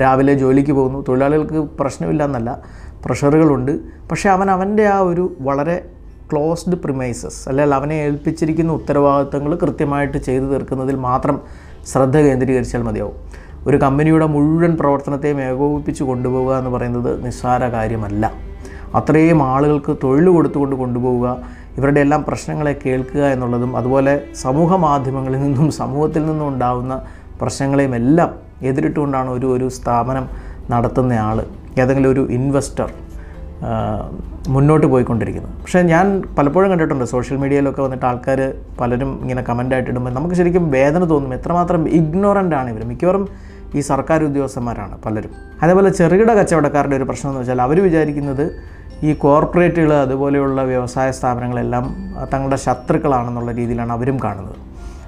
രാവിലെ 0.00 0.34
ജോലിക്ക് 0.34 0.72
പോകുന്നു. 0.72 1.04
തൊഴിലാളികൾക്ക് 1.08 1.54
പ്രശ്നമില്ല 1.54 2.24
എന്നല്ല 2.24 2.60
പ്രഷറുകളുണ്ട്. 3.04 3.78
പക്ഷേ 4.10 4.30
അവൻ 4.30 4.50
അവന്റെ 4.50 4.86
ആ 4.86 4.98
ഒരു 4.98 5.36
വളരെ 5.40 5.84
ക്ലോസ്ഡ് 6.32 6.74
പ്രിമൈസസ് 6.74 7.48
അല്ലെങ്കിൽ 7.48 7.74
അവനെ 7.74 7.94
ഏൽപ്പിച്ചിരിക്കുന്ന 7.94 8.72
ഉത്തരവാദിത്തങ്ങൾ 8.72 9.54
കൃത്യമായിട്ട് 9.54 10.18
ചെയ്തു 10.18 10.44
തീർക്കുന്നതിൽ 10.44 10.96
മാത്രം 10.96 11.40
ശ്രദ്ധ 11.92 12.16
കേന്ദ്രീകരിച്ചാൽ 12.16 12.82
മതിയാവും. 12.82 13.14
ഒരു 13.66 13.76
കമ്പനിയുടെ 13.76 14.26
മുഴുവൻ 14.26 14.76
പ്രവർത്തനത്തെയും 14.76 15.42
ഏകോപിപ്പിച്ച് 15.42 16.02
കൊണ്ടുപോകുക 16.02 16.54
എന്ന് 16.54 16.70
പറയുന്നത് 16.70 17.24
നിസ്സാര 17.26 17.68
കാര്യമല്ല. 17.68 18.51
അത്രയും 18.94 19.42
ആളുകൾക്ക് 19.42 19.96
തൊഴിൽ 20.04 20.28
കൊടുത്തുകൊണ്ട് 20.28 20.76
കൊണ്ടുപോവുക 20.76 21.26
ഇവരുടെ 21.78 22.00
എല്ലാം 22.00 22.24
പ്രശ്നങ്ങളെ 22.24 22.72
കേൾക്കുക 22.86 23.22
എന്നുള്ളതും 23.24 23.76
അതുപോലെ 23.76 24.14
സമൂഹ 24.34 24.76
മാധ്യമങ്ങളിൽ 24.76 25.40
നിന്നും 25.42 25.68
സമൂഹത്തിൽ 25.82 26.26
നിന്നും 26.26 26.48
ഉണ്ടാകുന്ന 26.48 26.94
പ്രശ്നങ്ങളെയും 27.40 27.94
എല്ലാം 27.94 28.30
എതിരിട്ടുകൊണ്ടാണ് 28.62 29.30
ഒരു 29.30 29.46
ഒരു 29.46 29.68
സ്ഥാപനം 29.68 30.26
നടത്തുന്ന 30.70 31.12
ആൾ 31.28 31.38
ഏതെങ്കിലും 31.78 32.10
ഒരു 32.10 32.22
ഇൻവെസ്റ്റർ 32.30 32.90
മുന്നോട്ട് 34.48 34.86
പോയിക്കൊണ്ടിരിക്കുന്നത്. 34.86 35.54
പക്ഷേ 35.62 35.80
ഞാൻ 35.82 36.06
പലപ്പോഴും 36.38 36.70
കണ്ടിട്ടുണ്ട് 36.70 37.04
സോഷ്യൽ 37.04 37.36
മീഡിയയിലൊക്കെ 37.36 37.82
വന്നിട്ട് 37.82 38.06
ആൾക്കാർ 38.06 38.40
പലരും 38.80 39.10
ഇങ്ങനെ 39.22 39.42
കമന്റായിട്ട് 39.48 39.90
ഇടുമ്പോൾ 39.90 40.10
നമുക്ക് 40.10 40.34
ശരിക്കും 40.34 40.64
വേദന 40.70 41.04
തോന്നും 41.04 41.34
എത്രമാത്രം 41.34 41.82
ഇഗ്നോറന്റ് 41.98 42.56
ആണ് 42.60 42.70
ഇവർ. 42.70 42.82
മിക്കവാറും 42.84 43.24
ഈ 43.74 43.80
സർക്കാർ 43.80 44.20
ഉദ്യോഗസ്ഥന്മാരാണ് 44.28 44.94
പലരും. 45.04 45.32
അതേപോലെ 45.62 45.90
ചെറുകിട 45.98 46.30
കച്ചവടക്കാരുടെ 46.38 46.96
ഒരു 46.96 47.06
പ്രശ്നം 47.10 47.30
എന്ന് 47.30 47.40
വെച്ചാൽ 47.40 47.62
അവർ 47.62 47.78
വിചാരിക്കുന്നത് 47.82 48.44
ഈ 49.06 49.12
കോർപ്പറേറ്റുകൾ 49.22 49.92
അതുപോലെയുള്ള 50.02 50.62
വ്യവസായ 50.62 51.08
സ്ഥാപനങ്ങളെല്ലാം 51.18 51.84
തങ്ങളുടെ 52.32 52.58
ശത്രുക്കളാണെന്നുള്ള 52.64 53.52
രീതിയിലാണ് 53.52 53.92
അവരും 53.96 54.18
കാണുന്നത്. 54.24 54.58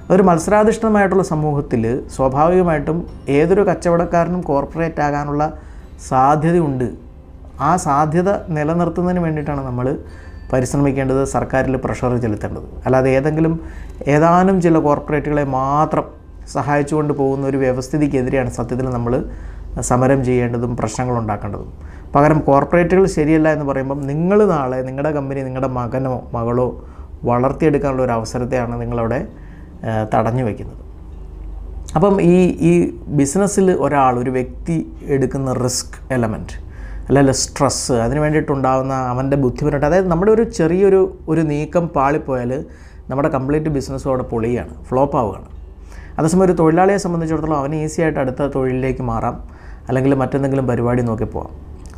അതൊരു 0.05 0.23
മത്സരാധിഷ്ഠിതമായിട്ടുള്ള 0.29 1.23
സമൂഹത്തിൽ 1.33 1.83
സ്വാഭാവികമായിട്ടും 2.15 2.97
ഏതൊരു 3.37 3.63
കച്ചവടക്കാരനും 3.69 4.41
കോർപ്പറേറ്റ് 4.41 5.01
ആകാനുള്ള 5.07 5.43
സാധ്യതയുണ്ട്. 6.09 6.87
ആ 7.69 7.71
സാധ്യത 7.87 8.29
നിലനിർത്തുന്നതിന് 8.57 9.21
വേണ്ടിയിട്ടാണ് 9.25 9.61
നമ്മൾ 9.69 9.87
പരിശ്രമിക്കേണ്ടത് 10.51 11.21
സർക്കാരിൽ 11.35 11.75
പ്രഷർ 11.85 12.11
ചെലുത്തേണ്ടത്. 12.25 12.67
അല്ലാതെ 12.85 13.09
ഏതെങ്കിലും 13.19 13.53
ഏതാനും 14.15 14.57
ചില 14.65 14.77
കോർപ്പറേറ്റുകളെ 14.87 15.45
മാത്രം 15.59 16.05
സഹായിച്ചുകൊണ്ട് 16.53 17.13
പോകുന്ന 17.19 17.43
ഒരു 17.51 17.59
വ്യവസ്ഥിതിക്കെതിരെയാണ് 17.63 18.51
സത്യത്തിൽ 18.59 18.87
നമ്മൾ 18.97 19.13
സമരം 19.89 20.19
ചെയ്യേണ്ടതും 20.25 20.71
പ്രശ്നങ്ങൾ 20.81 21.15
ഉണ്ടാക്കേണ്ടതും 21.21 21.71
പകരം 22.15 22.39
കോർപ്പറേറ്റുകൾ 22.47 23.05
ശരിയല്ല 23.15 23.47
എന്ന് 23.55 23.65
പറയുമ്പം 23.69 24.01
നിങ്ങൾ 24.09 24.39
നാളെ 24.55 24.77
നിങ്ങളുടെ 24.87 25.11
കമ്പനി 25.17 25.41
നിങ്ങളുടെ 25.47 25.69
മകനോ 25.77 26.15
മകളോ 26.35 26.67
വളർത്തിയെടുക്കാനുള്ള 27.29 28.03
ഒരു 28.07 28.13
അവസരത്തെയാണ് 28.17 28.75
നിങ്ങളവിടെ 28.81 29.19
തടഞ്ഞു 30.13 30.43
വയ്ക്കുന്നത് 30.47 30.81
അപ്പം 31.95 32.15
ഈ 32.33 32.37
ഈ 32.69 32.71
ബിസിനസ്സിൽ 33.19 33.67
ഒരാൾ 33.85 34.13
ഒരു 34.21 34.31
വ്യക്തി 34.37 34.77
എടുക്കുന്ന 35.15 35.51
റിസ്ക് 35.65 35.97
എലമെന്റ് 36.15 36.55
അല്ലെങ്കിൽ 37.07 37.35
സ്ട്രെസ്സ് 37.41 37.95
അതിന് 38.05 38.19
വേണ്ടിയിട്ടുണ്ടാകുന്ന 38.19 38.93
അവന്റെ 39.11 39.37
ബുദ്ധിമുട്ട് 39.43 39.85
അതായത് 39.89 40.07
നമ്മുടെ 40.13 40.31
ഒരു 40.31 40.43
ചെറിയൊരു 40.57 41.01
ഒരു 41.31 41.41
നീക്കം 41.51 41.85
പാളിപ്പോയാൽ 41.97 42.51
നമ്മുടെ 43.09 43.29
കംപ്ലീറ്റ് 43.35 43.71
ബിസിനസ്സും 43.77 44.09
അവിടെ 44.11 44.25
പൊളിയാണ് 44.31 44.73
ഫ്ലോപ്പ് 44.89 45.17
ആവുകയാണ്. 45.21 45.49
അതേസമയം 46.17 46.45
ഒരു 46.47 46.53
തൊഴിലാളിയെ 46.61 46.99
സംബന്ധിച്ചിടത്തോളം 47.05 47.59
അവന് 47.61 47.77
ഈസി 47.85 47.99
ആയിട്ട് 48.01 48.19
അടുത്ത 48.23 48.41
തൊഴിലിലേക്ക് 48.55 49.03
മാറാം 49.11 49.37
അല്ലെങ്കിൽ 49.89 50.13
മറ്റെന്തെങ്കിലും 50.23 50.67
പരിപാടി 50.71 51.01
നോക്കി 51.09 51.27
പോവാം. 51.33 51.53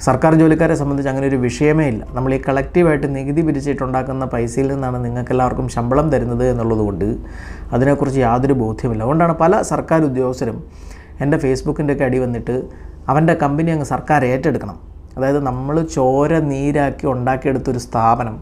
സർക്കാർ 0.05 0.35
ജോലിക്കാരെ 0.35 0.75
സംബന്ധിച്ച് 0.75 1.09
അങ്ങനെ 1.09 1.27
ഒരു 1.27 1.35
വിഷയമേ 1.35 1.85
ഇല്ല. 1.87 2.05
നമ്മൾ 2.13 2.33
ഈ 2.33 2.41
കളക്റ്റീവായിട്ട് 2.47 3.15
നികുതി 3.15 3.41
പിരിച്ചിട്ടുണ്ടാക്കുന്ന 3.41 4.25
പൈസയിൽ 4.25 4.67
നിന്നാണ് 4.73 5.05
നിങ്ങൾക്ക് 5.05 5.31
എല്ലാവർക്കും 5.31 5.69
ശമ്പളം 5.69 6.11
തരുന്നത് 6.11 6.49
എന്നുള്ളതുകൊണ്ട് 6.49 7.05
അതിനെക്കുറിച്ച് 7.73 8.19
യാതൊരു 8.19 8.53
ബോധ്യമില്ല 8.53 9.03
അതുകൊണ്ടാണ് 9.03 9.33
പല 9.33 9.61
സർക്കാർ 9.61 10.01
ഉദ്യോഗസ്ഥരും 10.03 10.63
എന്റെ 11.21 11.37
ഫേസ്ബുക്കിന്റെ 11.37 11.93
ഒക്കെ 11.93 12.03
അടി 12.03 12.19
വന്നിട്ട് 12.19 12.55
അവന്റെ 13.07 13.33
കമ്പനി 13.33 13.71
അങ്ങ് 13.71 13.85
സർക്കാർ 13.85 14.25
ഏറ്റെടുക്കണം. 14.25 14.77
അതായത് 15.17 15.39
നമ്മൾ 15.43 15.81
ചോര 15.81 16.39
നീരാക്കി 16.39 17.07
ഉണ്ടാക്കിയെടുത്തൊരു 17.07 17.77
സ്ഥാപനം 17.77 18.37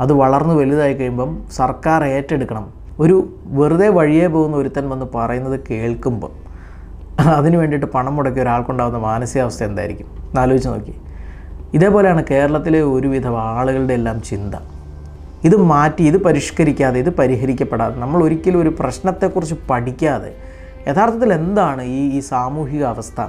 അത് 0.00 0.12
വളർന്നു 0.12 0.54
വലുതായി 0.54 0.94
കഴിയുമ്പം 0.94 1.46
സർക്കാർ 1.50 2.04
ഏറ്റെടുക്കണം. 2.04 2.66
ഒരു 3.00 3.28
വെറുതെ 3.46 3.88
വഴിയേ 3.88 4.26
പോകുന്ന 4.26 4.56
ഒരുത്തൻ 4.56 4.88
വന്ന് 4.88 5.06
പറയുന്നത് 5.14 5.60
കേൾക്കുമ്പോൾ 5.70 6.47
അതിന് 7.18 7.56
വേണ്ടിയിട്ട് 7.56 7.86
പണം 7.86 8.16
മുടക്കിയ 8.16 8.42
ഒരാൾക്കുണ്ടാകുന്ന 8.42 8.98
മാനസികാവസ്ഥ 8.98 9.64
എന്തായിരിക്കും? 9.64 10.06
എന്നാലോചിച്ച് 10.28 10.68
നോക്കി. 10.68 10.94
ഇതേപോലെയാണ് 11.74 12.24
കേരളത്തിലെ 12.30 12.82
ഒരുവിധം 12.82 13.38
ആളുകളുടെ 13.40 13.94
എല്ലാം 13.94 14.22
ചിന്ത. 14.22 14.54
ഇത് 15.44 15.56
മാറ്റി 15.56 16.02
ഇത് 16.02 16.16
പരിഷ്കരിക്കാതെ 16.16 16.98
ഇത് 16.98 17.10
പരിഹരിക്കപ്പെടാതെ 17.10 17.96
നമ്മൾ 17.98 18.22
ഒരിക്കലും 18.22 18.60
ഒരു 18.60 18.68
പ്രശ്നത്തെക്കുറിച്ച് 18.68 19.54
പഠിക്കാതെ 19.70 20.36
യഥാർത്ഥത്തിൽ 20.88 21.32
എന്താണ് 21.32 21.82
ഈ 21.82 22.16
ഈ 22.16 22.20
സാമൂഹിക 22.20 22.84
അവസ്ഥ 22.84 23.20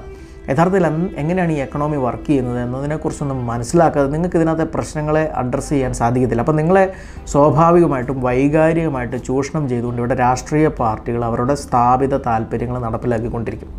യഥാർത്ഥത്തിൽ 0.50 0.86
എങ്ങനെയാണ് 1.22 1.53
ഈ 1.56 1.60
എക്കണോമി 1.65 1.98
വർക്ക് 2.06 2.27
ചെയ്യുന്നത് 2.29 2.60
എന്നതിനെക്കുറിച്ചൊന്നും 2.65 3.39
മനസ്സിലാക്കാതെ 3.50 4.10
നിങ്ങൾക്ക് 4.13 4.38
ഇതിനകത്തെ 4.39 4.65
പ്രശ്നങ്ങളെ 4.75 5.24
അഡ്രസ്സ് 5.41 5.72
ചെയ്യാൻ 5.74 5.94
സാധിക്കത്തില്ല. 6.01 6.44
അപ്പോൾ 6.46 6.58
നിങ്ങളെ 6.62 6.86
സ്വാഭാവികമായിട്ടും 7.34 8.18
വൈകാരികമായിട്ട് 8.27 9.18
ചൂഷണം 9.27 9.65
ചെയ്തുകൊണ്ട് 9.72 10.01
ഇവിടെ 10.03 10.18
രാഷ്ട്രീയ 10.25 10.68
പാർട്ടികൾ 10.82 11.24
അവരുടെ 11.29 11.56
സ്ഥാപിത 11.65 12.18
താല്പര്യങ്ങൾ 12.29 12.79
നടപ്പിലാക്കിക്കൊണ്ടിരിക്കും. 12.88 13.72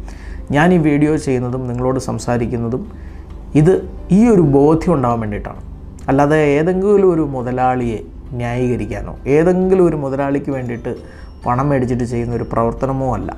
ഞാൻ 0.56 0.68
ഈ 0.76 0.78
വീഡിയോ 0.88 1.14
ചെയ്യുന്നതും 1.26 1.64
നിങ്ങളോട് 1.70 2.00
സംസാരിക്കുന്നതും 2.10 2.84
ഇത് 3.60 3.74
ഈ 4.18 4.22
ഒരു 4.34 4.42
ബോധ്യം 4.56 4.92
ഉണ്ടാവാൻ 4.96 5.20
വേണ്ടിയിട്ടാണ്. 5.24 5.62
അല്ലാതെ 6.10 6.40
ഏതെങ്കിലും 6.58 7.08
ഒരു 7.14 7.24
മുതലാളിയെ 7.36 8.00
ന്യായീകരിക്കാനോ 8.40 9.12
ഏതെങ്കിലും 9.36 9.84
ഒരു 9.90 9.96
മുതലാളിക്ക് 10.02 10.50
വേണ്ടിയിട്ട് 10.56 10.92
പണം 11.44 11.66
മേടിച്ചിട്ട് 11.70 12.06
ചെയ്യുന്ന 12.12 12.34
ഒരു 12.38 12.46
പ്രവർത്തനമോ 12.52 13.08
അല്ല. 13.16 13.30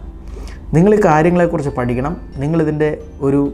നിങ്ങൾ 0.75 0.95
ഈ 0.95 1.00
കാര്യങ്ങളെക്കുറിച്ച് 1.05 1.73
പഠിക്കണം. 1.79 2.17
നിങ്ങളിതിന്റെ 2.37 2.99
ഒരു 3.21 3.52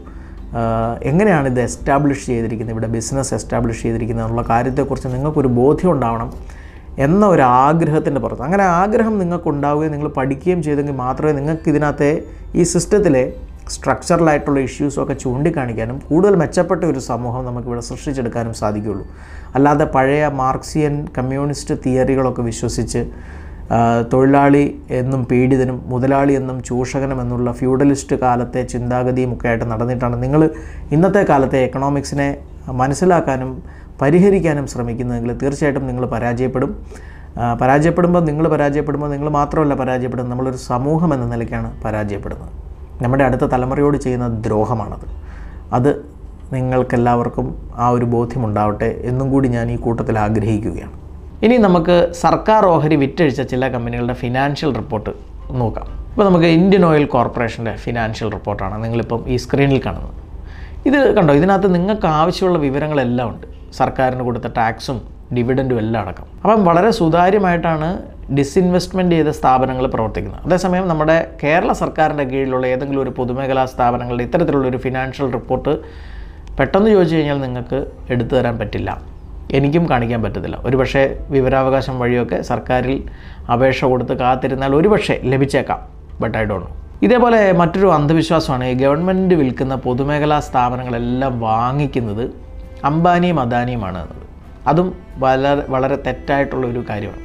എങ്ങനെയാണ് 1.09 1.47
ഇത് 1.47 1.59
എസ്റ്റാബ്ലിഷ് 1.61 2.25
ചെയ്തിരിക്കുന്നത്? 2.25 2.75
ഇവിടെ 2.75 2.87
ബിസിനസ് 2.87 3.33
എസ്റ്റാബ്ലിഷ് 3.33 3.81
ചെയ്തിരിക്കുന്നത് 3.81 4.25
എന്നുള്ള 4.25 4.45
കാര്യത്തെക്കുറിച്ച് 4.49 5.09
നിങ്ങൾക്കൊരു 5.15 5.47
ബോധ്യം 5.47 5.91
ഉണ്ടാവണം 5.91 6.29
എന്ന 6.99 7.23
ഒരു 7.25 7.41
ആഗ്രഹത്തിന്റെ 7.41 8.21
പുറത്ത്. 8.21 8.41
അങ്ങനെ 8.41 8.63
ആഗ്രഹം 8.63 9.19
നിങ്ങൾക്കുണ്ടാവുകയും 9.19 9.91
നിങ്ങൾ 9.91 10.09
പഠിക്കുകയും 10.17 10.63
ചെയ്തെങ്കിൽ 10.63 10.93
മാത്രമേ 10.93 11.31
നിങ്ങൾക്ക് 11.31 11.69
ഇതിനകത്തെ 11.69 12.11
ഈ 12.55 12.63
സിസ്റ്റത്തിലെ 12.63 13.23
സ്ട്രക്ചറലായിട്ടുള്ള 13.69 14.59
ഇഷ്യൂസൊക്കെ 14.59 15.13
ചൂണ്ടിക്കാണിക്കാനും 15.13 15.97
കൂടുതൽ 16.09 16.35
മെച്ചപ്പെട്ട 16.35 16.83
ഒരു 16.83 16.99
സമൂഹം 16.99 17.45
നമുക്കിവിടെ 17.45 17.81
സൃഷ്ടിച്ചെടുക്കാനും 17.81 18.53
സാധിക്കുകയുള്ളൂ. 18.53 19.05
അല്ലാതെ 19.55 19.85
പഴയ 19.85 20.27
മാർക്സിയൻ 20.27 20.95
കമ്മ്യൂണിസ്റ്റ് 21.17 21.75
തിയറികളൊക്കെ 21.85 22.41
വിശ്വസിച്ച് 22.41 23.01
തൊഴിലാളി 24.13 24.81
എന്നും 24.89 25.25
പീഡിതനും 25.25 25.83
മുതലാളി 25.85 26.33
എന്നും 26.33 26.63
ചൂഷകനും 26.63 27.21
എന്നുള്ള 27.21 27.51
ഫ്യൂഡലിസ്റ്റ് 27.51 28.15
കാലത്തെ 28.15 28.61
ചിന്താഗതിയും 28.63 29.33
ഒക്കെ 29.33 29.47
ആയിട്ട് 29.47 29.65
നടന്നിട്ടാണ് 29.71 30.23
നിങ്ങൾ 30.23 30.49
ഇന്നത്തെ 30.91 31.25
കാലത്തെ 31.29 31.57
എക്കണോമിക്സിനെ 31.57 32.37
മനസ്സിലാക്കാനും 32.71 33.51
പരിഹരിക്കാനും 34.01 34.67
ശ്രമിക്കുന്നതെങ്കിൽ 34.67 35.31
തീർച്ചയായിട്ടും 35.41 35.87
നിങ്ങൾ 35.87 36.05
പരാജയപ്പെടും. 36.05 36.71
പരാജയപ്പെടുമ്പോൾ 37.61 38.23
നിങ്ങൾ 38.23 38.47
പരാജയപ്പെടുമ്പോൾ 38.47 39.09
നിങ്ങൾ 39.09 39.29
മാത്രമല്ല 39.29 39.73
പരാജയപ്പെടുന്നത് 39.73 40.31
നമ്മളൊരു 40.31 40.57
സമൂഹം 40.57 41.13
എന്ന 41.13 41.25
നിലയ്ക്കാണ് 41.25 41.83
പരാജയപ്പെടുന്നത്. 41.83 42.53
നമ്മുടെ 43.03 43.23
അടുത്ത 43.23 43.41
തലമുറയോട് 43.41 43.97
ചെയ്യുന്ന 43.97 44.27
ദ്രോഹമാണത്. 44.27 45.05
അത് 45.73 45.91
നിങ്ങൾക്കെല്ലാവർക്കും 46.53 47.47
ആ 47.75 47.89
ഒരു 47.89 48.05
ബോധ്യമുണ്ടാവട്ടെ 48.05 48.89
എന്നും 49.03 49.31
കൂടി 49.31 49.47
ഞാൻ 49.47 49.71
ഈ 49.71 49.75
കൂട്ടത്തിൽ 49.75 50.19
ആഗ്രഹിക്കുകയാണ്. 50.19 51.08
ഇനി 51.43 51.57
നമുക്ക് 51.57 52.13
സർക്കാർ 52.13 52.65
ഓഹരി 52.65 52.95
വിറ്റഴിച്ച 52.95 53.41
ചില 53.41 53.67
കമ്പനികളുടെ 53.67 54.13
ഫിനാൻഷ്യൽ 54.13 54.75
റിപ്പോർട്ട് 54.75 55.09
നോക്കാം. 55.51 55.85
ഇപ്പോൾ 56.09 56.25
നമുക്ക് 56.25 56.45
ഇന്ത്യൻ 56.45 56.85
ഓയിൽ 56.85 57.05
കോർപ്പറേഷന്റെ 57.05 57.75
ഫിനാൻഷ്യൽ 57.75 58.31
റിപ്പോർട്ടാണ് 58.31 58.83
നിങ്ങളിപ്പം 58.83 59.23
ഈ 59.27 59.35
സ്ക്രീനിൽ 59.35 59.81
കാണുന്നത്. 59.85 60.15
ഇത് 60.87 61.15
കണ്ടോ? 61.15 61.33
ഇതിനകത്ത് 61.33 61.75
നിങ്ങൾക്ക് 61.75 62.07
ആവശ്യമുള്ള 62.07 62.59
വിവരങ്ങളെല്ലാം 62.59 63.29
ഉണ്ട്. 63.29 63.47
സർക്കാരിന് 63.73 64.21
കൊടുത്ത 64.21 64.43
ടാക്സും 64.57 65.01
ഡിവിഡന്റും 65.35 65.77
എല്ലാം 65.77 66.05
അടക്കം. 66.05 66.25
അപ്പം 66.41 66.65
വളരെ 66.65 66.91
സുതാര്യമായിട്ടാണ് 66.91 67.89
ഡിസ്ഇൻവെസ്റ്റ്മെന്റ് 68.37 69.15
ചെയ്ത 69.15 69.27
സ്ഥാപനങ്ങൾ 69.27 69.87
പ്രവർത്തിക്കുന്നത്. 69.87 70.41
അതേസമയം 70.45 70.87
നമ്മുടെ 70.87 71.29
കേരള 71.43 71.71
സർക്കാരിന്റെ 71.71 72.23
കീഴിലുള്ള 72.23 72.67
ഏതെങ്കിലും 72.67 73.01
ഒരു 73.01 73.09
പൊതുമേഖലാ 73.09 73.65
സ്ഥാപനങ്ങളുടെ 73.65 74.23
ഇത്തരത്തിലുള്ള 74.23 74.67
ഒരു 74.67 74.77
ഫിനാൻഷ്യൽ 74.77 75.31
റിപ്പോർട്ട് 75.31 75.79
പെട്ടെന്ന് 76.57 76.91
ചോദിച്ചു 76.91 77.15
കഴിഞ്ഞാൽ 77.15 77.41
നിങ്ങൾക്ക് 77.41 77.87
എടുത്തു 78.09 78.35
തരാൻ 78.35 78.57
പറ്റില്ല. 78.57 79.01
എനിക്കും 79.51 79.89
കാണിക്കാൻ 79.89 80.23
പറ്റത്തില്ല. 80.23 80.59
ഒരുപക്ഷെ 80.63 81.25
വിവരാവകാശം 81.29 81.99
വഴിയൊക്കെ 81.99 82.41
സർക്കാരിൽ 82.41 83.03
അപേക്ഷ 83.53 83.85
കൊടുത്ത് 83.85 84.17
കാത്തിരുന്നാൽ 84.17 84.75
ഒരുപക്ഷെ 84.75 85.21
ലഭിച്ചേക്കാം. 85.23 85.79
ബട്ട് 86.21 86.37
ഐ 86.37 86.43
ഡോണ്ട് 86.43 86.65
നോ 86.65 86.75
ഇതേപോലെ 87.03 87.51
മറ്റൊരു 87.51 87.87
അന്ധവിശ്വാസമാണ്. 87.87 88.63
ഈ 88.63 88.73
ഗവൺമെന്റ് 88.73 89.35
വിൽക്കുന്ന 89.35 89.75
പൊതുമേഖലാ 89.75 90.39
സ്ഥാപനങ്ങളെല്ലാം 90.39 91.39
വാങ്ങിക്കുന്നത് 91.39 92.29
അംബാനിയും 92.85 93.39
അദാനിയുമാണ് 93.39 93.97
എന്നത്. 93.97 94.23
അതും 94.67 94.95
വളരെ 95.17 95.65
വളരെ 95.69 95.95
തെറ്റായിട്ടുള്ള 95.95 96.67
ഒരു 96.67 96.85
കാര്യമാണ്. 96.89 97.21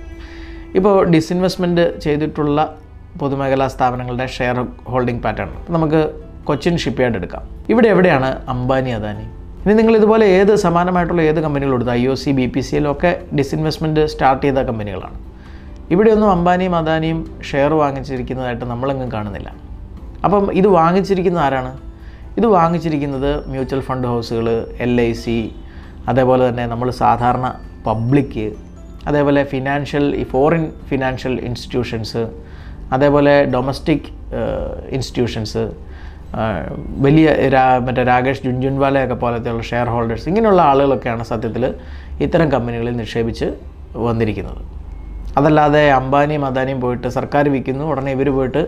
ഇപ്പോൾ 0.74 1.04
ഡിസ്ഇൻവെസ്റ്റ്മെന്റ് 1.04 2.00
ചെയ്തിട്ടുള്ള 2.00 2.76
പൊതുമേഖലാ 3.18 3.68
സ്ഥാപനങ്ങളുടെ 3.68 4.26
ഷെയർ 4.26 4.66
ഹോൾഡിംഗ് 4.84 5.22
പാറ്റേൺ 5.22 5.48
നമുക്ക് 5.70 6.20
കൊച്ചിൻ 6.44 6.78
ഷിപ്പ്യാർഡ് 6.78 7.16
എടുക്കാം. 7.16 7.42
ഇവിടെ 7.68 7.88
എവിടെയാണ് 7.88 8.42
അംബാനി 8.48 8.90
അദാനി? 8.90 9.43
ഇനി 9.64 9.74
നിങ്ങൾ 9.78 9.94
ഇതുപോലെ 9.98 10.24
ഏത് 10.38 10.50
സമാനമായിട്ടുള്ള 10.62 11.20
ഏത് 11.28 11.38
കമ്പനികൾ 11.44 11.74
എടുത്തു 11.76 11.92
I 12.00 12.02
O 12.12 12.14
C 12.22 12.30
B 12.38 12.46
P 12.54 12.62
C 12.66 12.74
എല്ലൊക്കെ 12.78 13.10
disinvestment 13.38 14.02
start 14.12 14.42
ചെയ്ത 14.44 14.62
കമ്പനികളാണ്. 14.68 15.16
ഇവിടെയൊന്നും 15.92 16.30
അംബാനിയും 16.34 16.74
അദാനിയും 16.80 17.20
ഷെയർ 17.50 17.72
വാങ്ങിച്ചിരിക്കുന്നതായിട്ട് 17.82 18.66
നമ്മളെങ്ങും 18.72 19.08
കാണുന്നില്ല. 19.14 19.48
അപ്പം 20.26 20.44
ഇത് 20.60 20.68
വാങ്ങിച്ചിരിക്കുന്ന 20.78 21.38
ആരാണ്? 21.46 21.72
ഇത് 22.40 22.46
വാങ്ങിച്ചിരിക്കുന്നത് 22.56 23.30
മ്യൂച്വൽ 23.52 23.82
ഫണ്ട് 23.88 24.06
ഹൗസുകൾ 24.10 24.46
എൽ 24.86 24.94
ഐ 25.08 25.10
സി 25.22 25.38
അതേപോലെ 26.12 26.42
തന്നെ 26.48 26.66
നമ്മൾ 26.72 26.90
സാധാരണ 27.02 27.46
പബ്ലിക് 27.88 28.38
അതേപോലെ 29.08 29.40
ഫിനാൻഷ്യൽ 29.54 30.06
ഫോറിൻ 30.32 30.64
ഫിനാൻഷ്യൽ 30.90 31.34
ഇൻസ്റ്റിറ്റ്യൂഷൻസ് 31.48 32.22
അതേപോലെ 32.96 33.34
ഡൊമസ്റ്റിക് 33.56 34.08
ഇൻസ്റ്റിറ്റ്യൂഷൻസ് 34.96 35.64
വലിയ 37.04 37.26
രാ 37.54 37.64
മറ്റേ 37.86 38.02
രാകേഷ് 38.10 38.42
ജുൻജുൻവാലയൊക്കെ 38.46 39.16
പോലത്തെയുള്ള 39.24 39.64
ഷെയർ 39.70 39.88
ഹോൾഡേഴ്സ് 39.94 40.26
ഇങ്ങനെയുള്ള 40.30 40.62
ആളുകളൊക്കെയാണ് 40.70 41.24
സത്യത്തിൽ 41.32 41.64
ഇത്തരം 42.26 42.48
കമ്പനികളിൽ 42.54 42.94
നിക്ഷേപിച്ച് 43.02 43.48
വന്നിരിക്കുന്നത്. 44.06 44.62
അതല്ലാതെ 45.38 45.82
അംബാനിയും 46.00 46.42
അദാനിയും 46.48 46.80
പോയിട്ട് 46.84 47.08
സർക്കാർ 47.18 47.44
വിൽക്കുന്നു 47.54 47.84
ഉടനെ 47.92 48.10
ഇവർ 48.16 48.28
പോയിട്ട് 48.36 48.62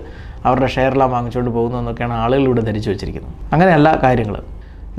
അവരുടെ 0.46 0.68
ഷെയറെല്ലാം 0.76 1.10
വാങ്ങിച്ചുകൊണ്ട് 1.16 1.52
പോകുന്നു 1.56 1.76
എന്നൊക്കെയാണ് 1.82 2.14
ആളുകൾ 2.24 2.44
ഇവിടെ 2.48 2.62
ധരിച്ചു 2.68 2.88
വെച്ചിരിക്കുന്നത്. 2.92 3.34
അങ്ങനെയല്ല 3.54 3.88
കാര്യങ്ങൾ 4.04 4.36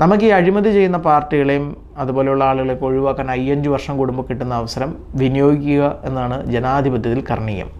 നമുക്ക് 0.02 0.24
ഈ 0.28 0.32
അഴിമതി 0.38 0.70
ചെയ്യുന്ന 0.76 0.98
പാർട്ടികളെയും 1.08 1.64
അതുപോലെയുള്ള 2.02 2.42
ആളുകളെയൊക്കെ 2.50 2.86
ഒഴിവാക്കാൻ 2.88 3.28
അയ്യഞ്ച് 3.36 3.68
വർഷം 3.74 3.94
കൂടുമ്പോൾ 4.00 4.26
കിട്ടുന്ന 4.28 4.54
അവസരം 4.60 4.90
വിനിയോഗിക്കുക 5.22 5.84
എന്നാണ് 6.08 6.36
ജനാധിപത്യത്തിൽ 6.54 7.22
കർണീയം. 7.30 7.70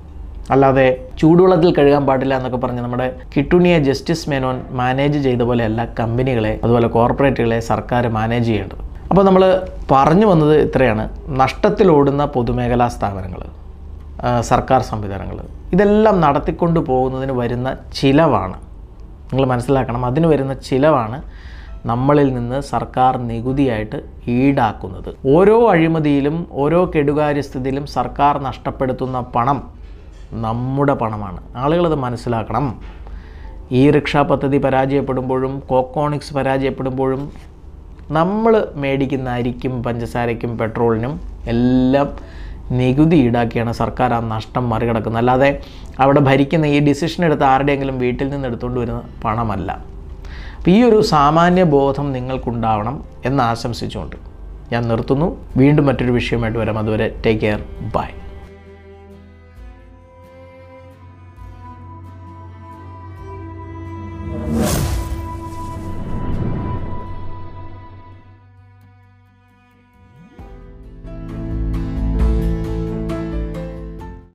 അല്ലാതെ 0.50 1.10
ചൂടുവെള്ളത്തിൽ 1.18 1.74
കഴുകാൻ 1.78 2.06
പാടില്ല 2.06 2.36
എന്നൊക്കെ 2.36 2.56
പറഞ്ഞ് 2.56 2.80
നമ്മുടെ 2.80 3.20
കിട്ടുണിയെ 3.36 3.78
ജസ്റ്റിസ് 3.78 4.30
മേനോൻ 4.30 4.62
മാനേജ് 4.70 5.18
ചെയ്ത 5.18 5.42
പോലെയല്ല 5.42 5.88
കമ്പനികളെ 6.00 6.60
അതുപോലെ 6.64 6.88
കോർപ്പറേറ്റുകളെ 6.88 7.60
സർക്കാർ 7.60 8.08
മാനേജ് 8.08 8.46
ചെയ്യേണ്ടത്. 8.46 8.82
അപ്പോൾ 9.10 9.24
നമ്മൾ 9.24 9.66
പറഞ്ഞു 9.90 10.26
വന്നത് 10.26 10.60
ഇത്രയാണ്. 10.60 11.08
നഷ്ടത്തിലോടുന്ന 11.28 12.24
പൊതുമേഖലാ 12.24 12.88
സ്ഥാപനങ്ങൾ 12.88 13.42
സർക്കാർ 14.40 14.80
സംവിധാനങ്ങൾ 14.82 15.38
ഇതെല്ലാം 15.72 16.20
നടത്തിക്കൊണ്ട് 16.20 16.80
പോകുന്നതിന് 16.80 17.32
വരുന്ന 17.32 17.76
ചിലവാണ്. 17.94 18.56
നിങ്ങൾ 19.30 19.46
മനസ്സിലാക്കണം 19.46 20.06
അതിന് 20.06 20.26
വരുന്ന 20.26 20.54
ചിലവാണ് 20.54 21.22
നമ്മളിൽ 21.86 22.34
നിന്ന് 22.34 22.60
സർക്കാർ 22.60 23.16
നികുതിയായിട്ട് 23.18 23.98
ഈടാക്കുന്നത്. 24.28 25.10
ഓരോ 25.34 25.70
അഴിമതിയിലും 25.70 26.46
ഓരോ 26.52 26.90
കെടുകാര്യസ്ഥിതിയിലും 26.94 27.86
സർക്കാർ 27.86 28.42
നഷ്ടപ്പെടുത്തുന്ന 28.42 29.20
പണം 29.20 29.77
നമ്മുടെ 30.32 30.94
പണമാണ്. 30.94 31.40
ആളുകളത് 31.56 31.94
മനസ്സിലാക്കണം. 31.94 32.80
ഈ 33.72 33.90
റിക്ഷ 33.90 34.16
പദ്ധതി 34.16 34.58
പരാജയപ്പെടുമ്പോഴും 34.58 35.62
കോക്കോണിക്സ് 35.66 36.34
പരാജയപ്പെടുമ്പോഴും 36.34 37.32
നമ്മൾ 38.10 38.68
മേടിക്കുന്ന 38.74 39.30
അരിക്കും 39.30 39.82
പഞ്ചസാരയ്ക്കും 39.82 40.58
പെട്രോളിനും 40.58 41.20
എല്ലാം 41.46 42.38
നികുതി 42.70 43.16
ഈടാക്കിയാണ് 43.16 43.72
സർക്കാർ 43.72 44.14
ആ 44.14 44.20
നഷ്ടം 44.20 44.70
മറികടക്കുന്നത്. 44.70 45.18
അല്ലാതെ 45.18 45.62
അവിടെ 46.00 46.20
ഭരിക്കുന്ന 46.20 46.66
ഈ 46.66 46.80
ഡിസിഷൻ 46.80 47.24
എടുത്ത് 47.24 47.44
ആരുടെയെങ്കിലും 47.44 47.98
വീട്ടിൽ 47.98 48.28
നിന്ന് 48.28 48.48
എടുത്തുകൊണ്ട് 48.48 48.80
വരുന്ന 48.80 49.02
പണമല്ല. 49.24 49.72
അപ്പോൾ 50.56 50.70
ഈ 50.70 50.82
ഒരു 50.82 51.02
സാമാന്യ 51.02 51.62
ബോധം 51.62 52.12
നിങ്ങൾക്കുണ്ടാവണം 52.12 53.04
എന്ന് 53.24 53.42
ആശംസിച്ചുകൊണ്ട് 53.42 54.16
ഞാൻ 54.72 54.88
നിർത്തുന്നു. 54.88 55.44
വീണ്ടും 55.56 55.86
മറ്റൊരു 55.86 56.12
വിഷയമായിട്ട് 56.12 56.58
വരാം. 56.58 56.78
അതുവരെ 56.78 57.14
ടേക്ക് 57.26 57.40
കെയർ 57.40 57.64
ബൈ 57.96 58.27